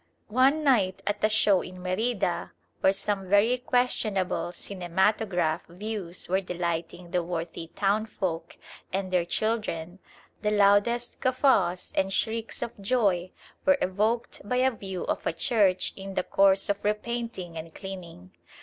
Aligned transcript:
One 0.33 0.63
night 0.63 1.03
at 1.05 1.23
a 1.23 1.29
show 1.29 1.61
in 1.61 1.79
Merida 1.83 2.53
where 2.79 2.91
some 2.91 3.29
very 3.29 3.59
questionable 3.59 4.51
cinematograph 4.51 5.67
views 5.67 6.27
were 6.27 6.41
delighting 6.41 7.11
the 7.11 7.21
worthy 7.21 7.67
townfolk 7.75 8.57
and 8.91 9.11
their 9.11 9.25
children, 9.25 9.99
the 10.41 10.49
loudest 10.49 11.19
guffaws 11.19 11.93
and 11.95 12.11
shrieks 12.11 12.63
of 12.63 12.81
joy 12.81 13.29
were 13.63 13.77
evoked 13.79 14.41
by 14.43 14.55
a 14.55 14.71
view 14.71 15.03
of 15.03 15.27
a 15.27 15.33
church 15.33 15.93
in 15.95 16.15
the 16.15 16.23
course 16.23 16.67
of 16.67 16.83
repainting 16.83 17.55
and 17.55 17.75
cleaning. 17.75 18.31